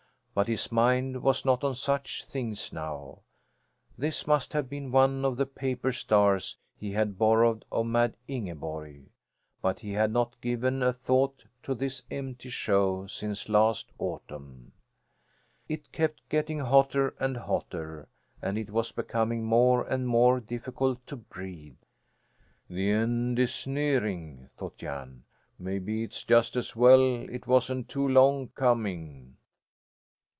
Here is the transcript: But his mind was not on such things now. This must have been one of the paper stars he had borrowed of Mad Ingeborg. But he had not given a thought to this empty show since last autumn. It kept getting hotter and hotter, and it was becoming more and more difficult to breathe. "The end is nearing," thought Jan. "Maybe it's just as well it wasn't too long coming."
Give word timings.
But 0.33 0.47
his 0.47 0.71
mind 0.71 1.21
was 1.23 1.43
not 1.43 1.61
on 1.61 1.75
such 1.75 2.23
things 2.23 2.71
now. 2.71 3.19
This 3.97 4.25
must 4.25 4.53
have 4.53 4.69
been 4.69 4.89
one 4.89 5.25
of 5.25 5.35
the 5.35 5.45
paper 5.45 5.91
stars 5.91 6.55
he 6.77 6.93
had 6.93 7.17
borrowed 7.17 7.65
of 7.69 7.87
Mad 7.87 8.15
Ingeborg. 8.29 9.09
But 9.61 9.81
he 9.81 9.91
had 9.91 10.09
not 10.13 10.39
given 10.39 10.81
a 10.81 10.93
thought 10.93 11.43
to 11.63 11.75
this 11.75 12.03
empty 12.09 12.49
show 12.49 13.07
since 13.07 13.49
last 13.49 13.91
autumn. 13.99 14.71
It 15.67 15.91
kept 15.91 16.29
getting 16.29 16.61
hotter 16.61 17.13
and 17.19 17.35
hotter, 17.35 18.07
and 18.41 18.57
it 18.57 18.69
was 18.71 18.93
becoming 18.93 19.43
more 19.43 19.83
and 19.83 20.07
more 20.07 20.39
difficult 20.39 21.05
to 21.07 21.17
breathe. 21.17 21.75
"The 22.69 22.89
end 22.89 23.37
is 23.37 23.67
nearing," 23.67 24.47
thought 24.55 24.77
Jan. 24.77 25.25
"Maybe 25.59 26.03
it's 26.03 26.23
just 26.23 26.55
as 26.55 26.73
well 26.73 27.01
it 27.29 27.47
wasn't 27.47 27.89
too 27.89 28.07
long 28.07 28.47
coming." 28.55 29.35